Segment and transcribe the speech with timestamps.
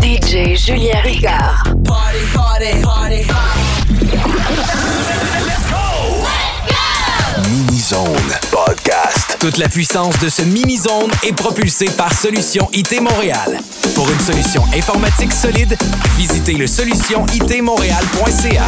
[0.00, 1.62] DJ Julien Ricard.
[1.84, 3.24] Party, party, party,
[5.44, 6.22] Let's go!
[6.24, 7.50] Let's go!
[7.50, 9.36] Mini Zone Podcast.
[9.38, 13.60] Toute la puissance de ce mini zone est propulsée par Solution IT Montréal.
[13.94, 15.76] Pour une solution informatique solide,
[16.16, 18.64] visitez le solutionitmontréal.ca.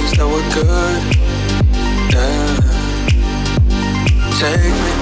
[0.00, 1.02] days we're good.
[2.12, 2.60] Yeah.
[4.40, 4.92] Take me,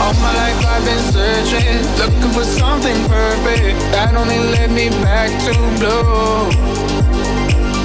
[0.01, 5.29] All my life I've been searching, looking for something perfect that only led me back
[5.45, 6.49] to blue.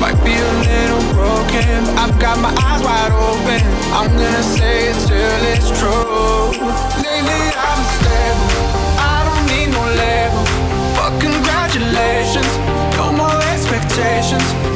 [0.00, 3.60] Might be a little broken, I've got my eyes wide open.
[3.92, 6.52] I'm gonna say it till it's true.
[7.02, 8.83] Lately I'm stable.
[9.96, 12.58] But congratulations,
[12.96, 14.73] no more expectations.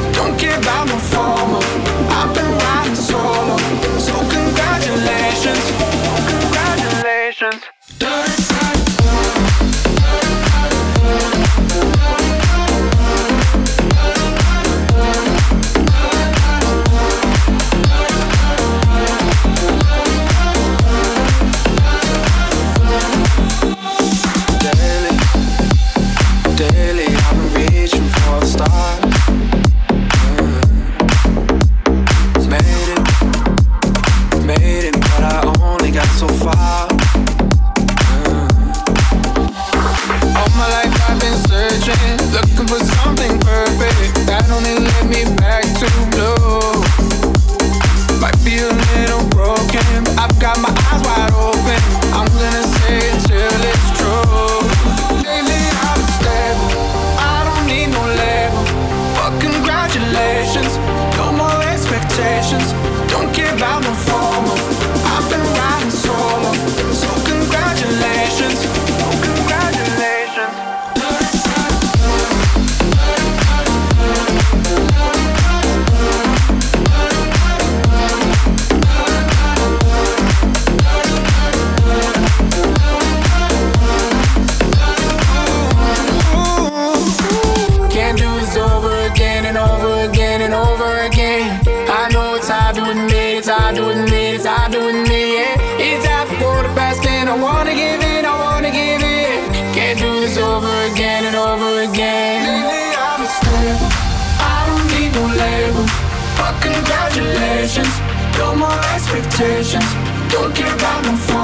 [107.69, 107.99] assertions,
[108.37, 109.85] no more expectations.
[110.31, 111.38] Don't care about no fun.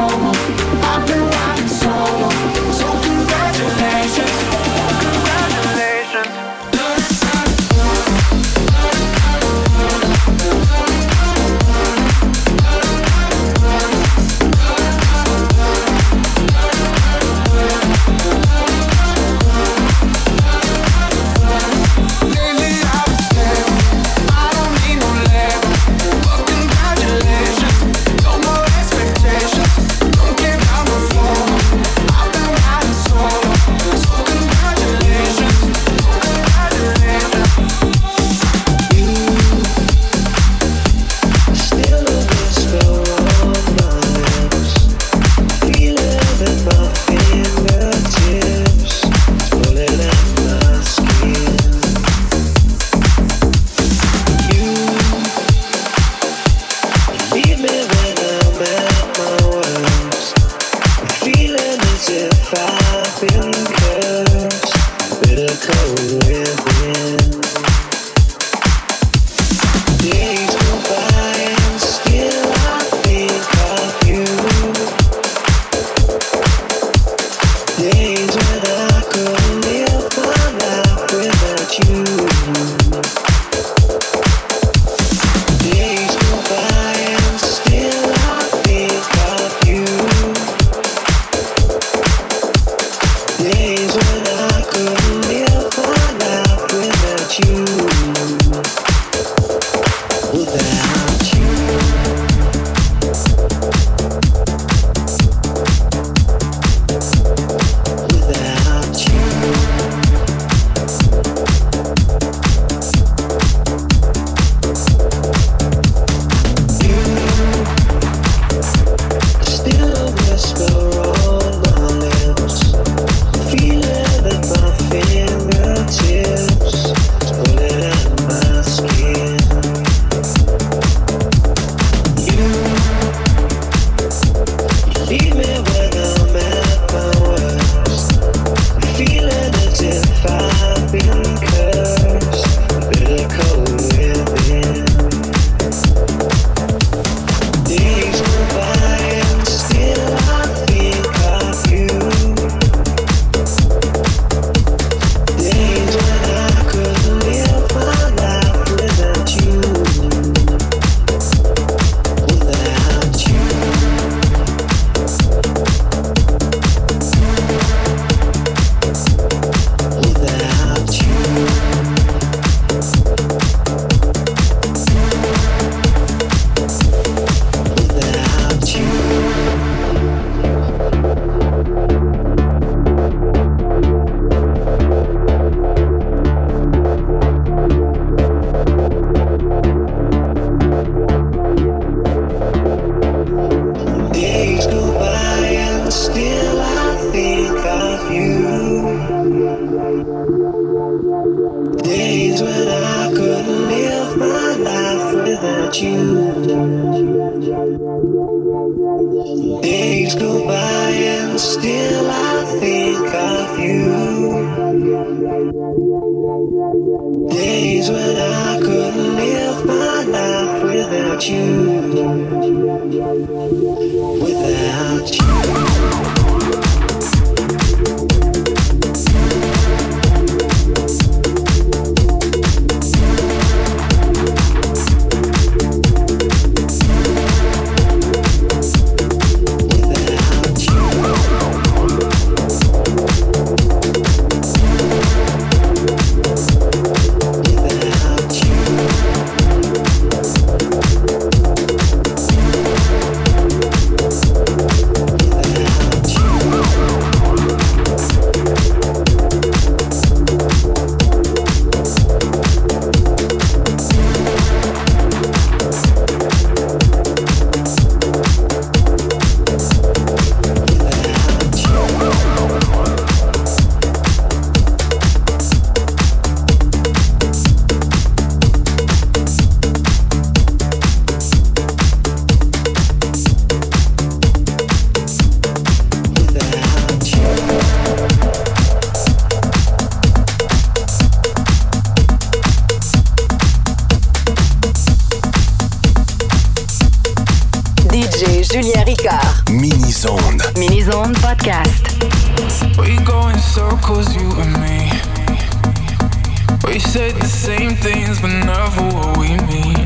[306.76, 309.80] We said the same things, but never what we mean.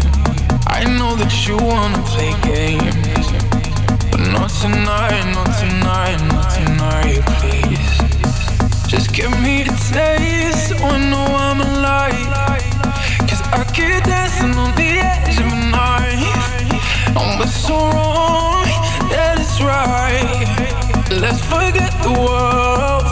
[0.65, 3.30] I know that you wanna play games,
[4.09, 8.89] but not tonight, not tonight, not tonight, please.
[8.89, 12.57] Just give me a taste, so I know I'm alive.
[13.30, 16.41] Cause I keep dancing on the edge of a knife.
[17.21, 18.65] And we're so wrong,
[19.13, 21.22] that is right.
[21.22, 23.09] Let's forget the world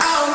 [0.00, 0.31] I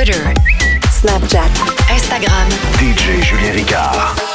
[0.00, 0.32] Twitter,
[0.88, 1.50] Snapchat,
[1.92, 2.48] Instagram.
[2.78, 4.29] DJ Julien Ricard.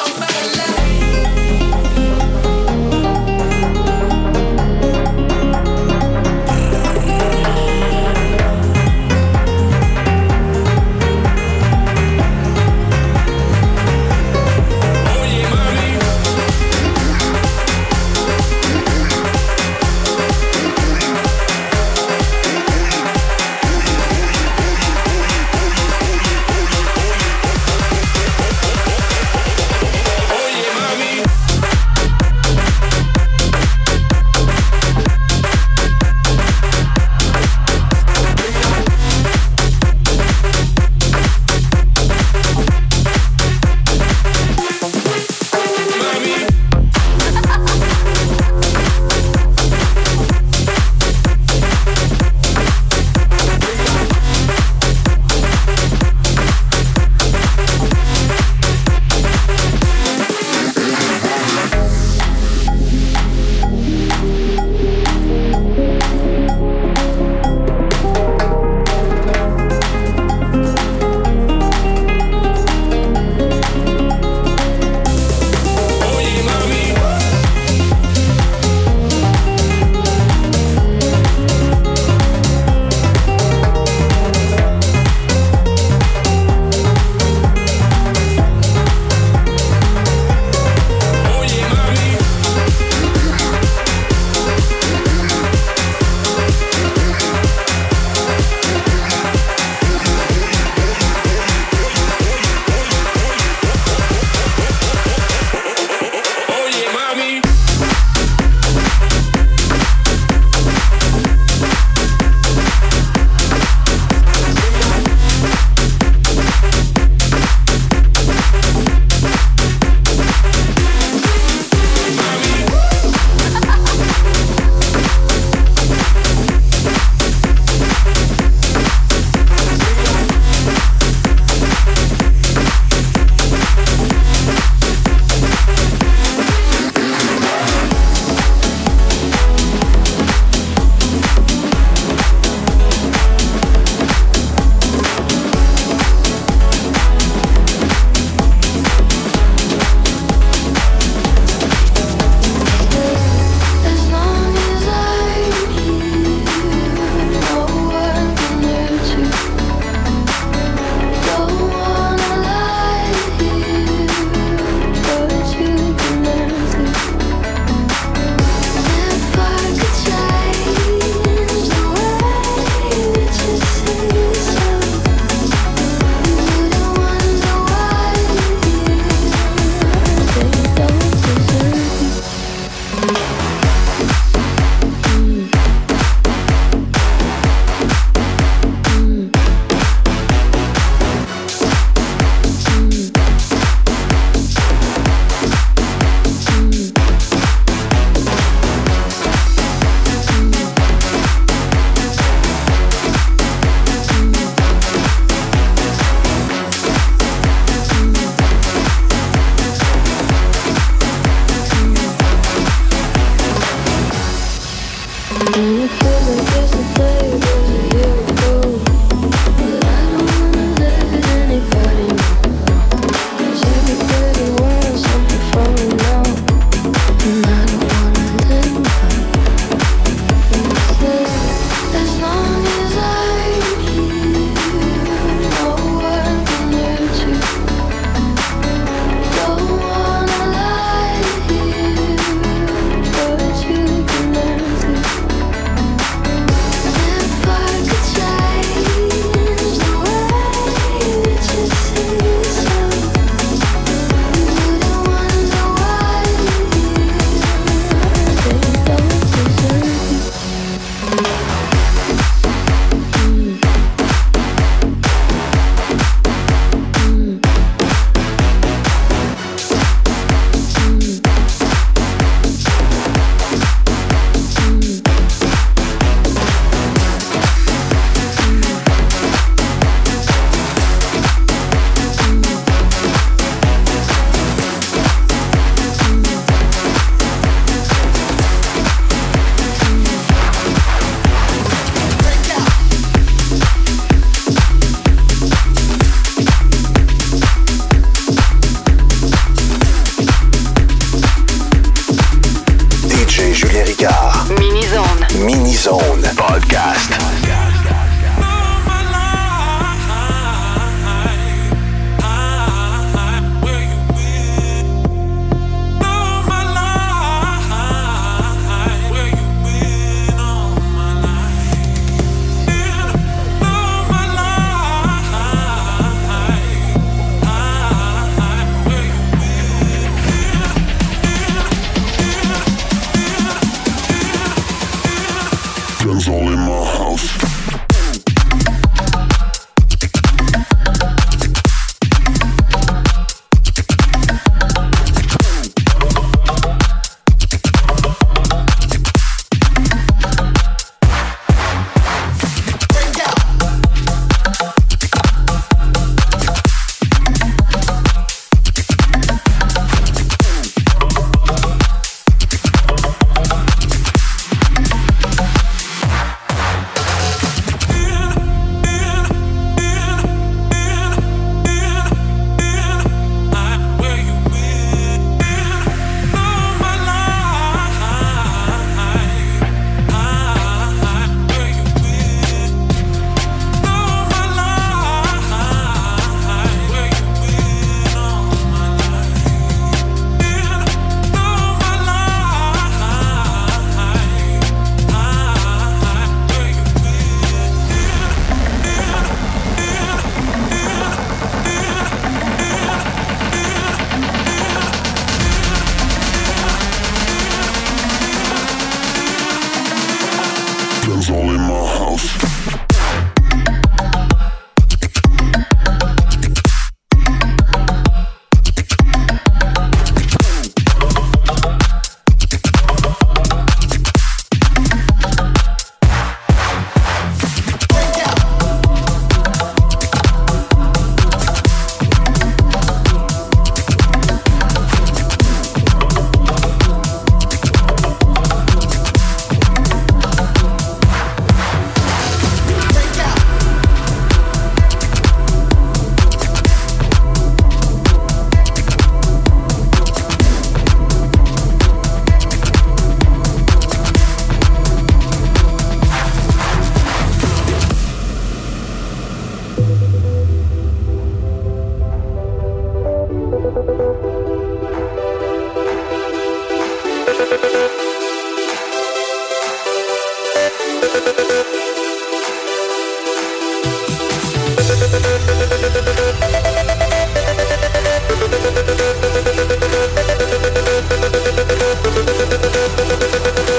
[483.47, 483.69] 「なんでだ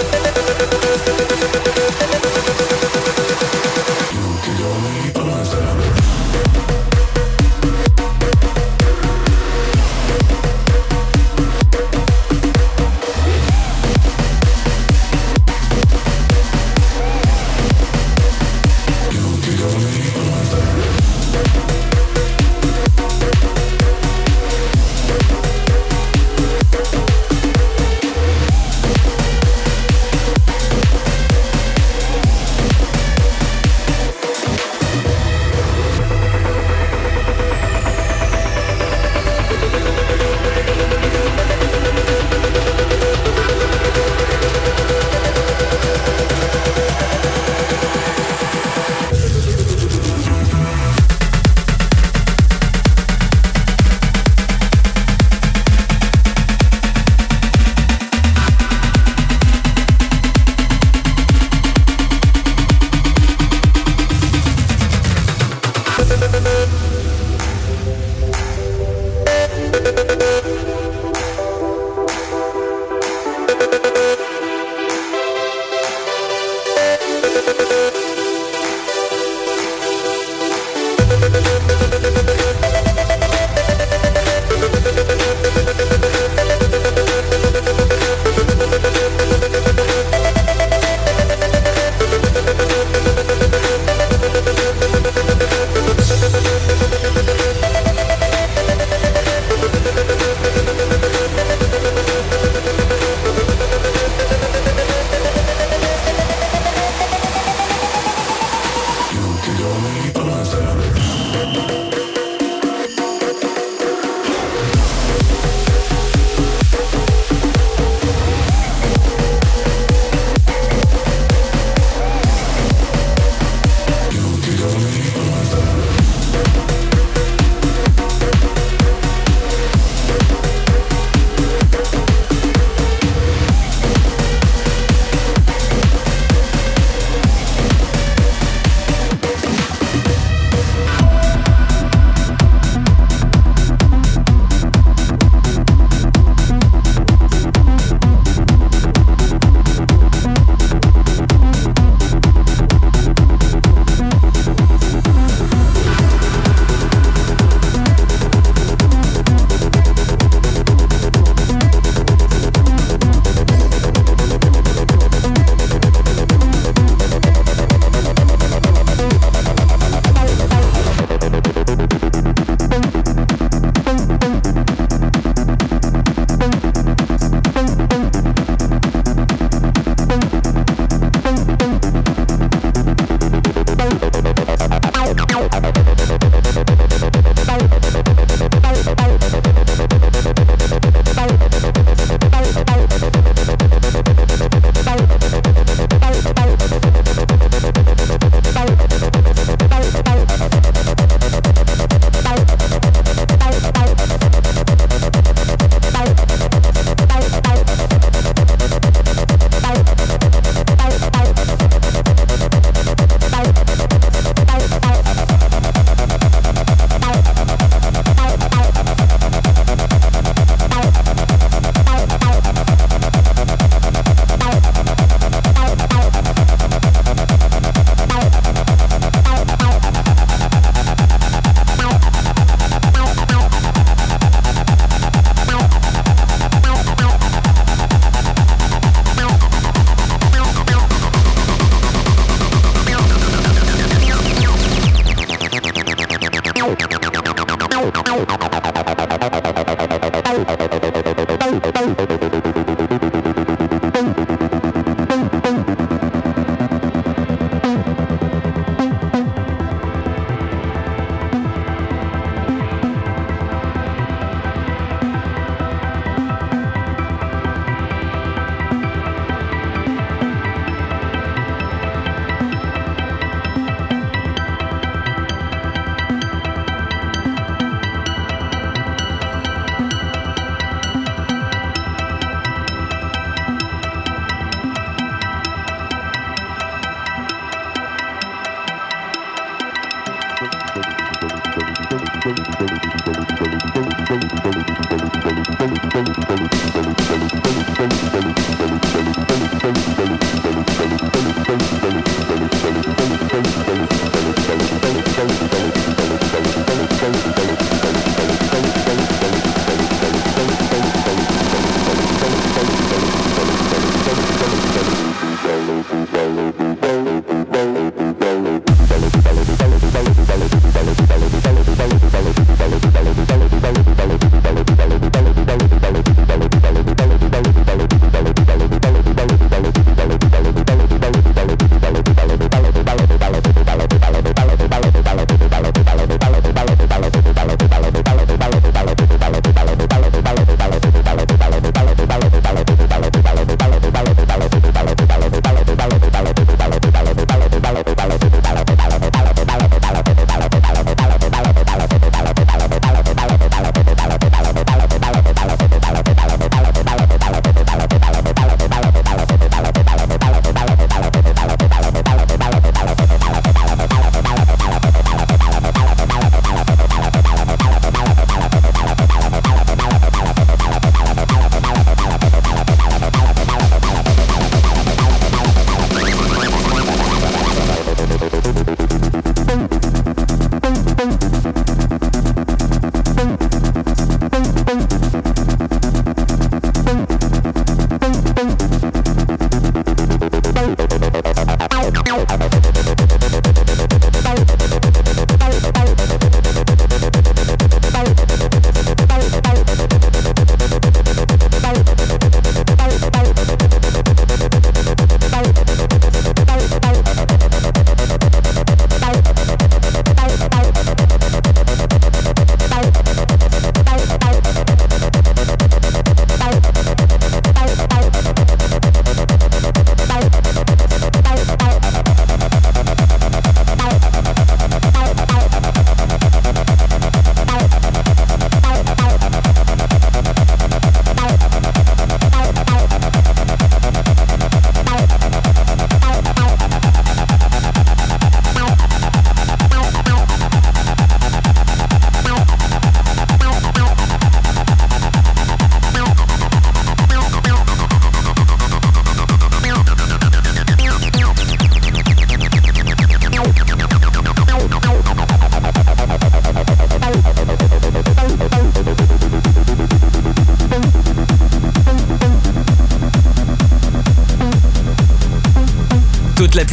[2.20, 2.36] ろう?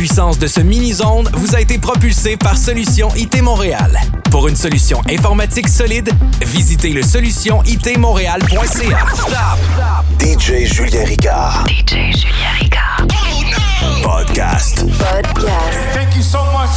[0.04, 3.98] La puissance de ce mini-zone vous a été propulsé par Solution IT Montréal.
[4.32, 6.10] Pour une solution informatique solide,
[6.42, 9.06] visitez le solutionitmontréal.ca.
[9.14, 9.32] Stop!
[10.20, 11.64] DJ Julien Ricard.
[11.70, 13.08] DJ Julien Ricard.
[14.04, 14.84] Podcast.
[14.98, 15.80] Podcast.
[15.94, 16.73] Thank you so much.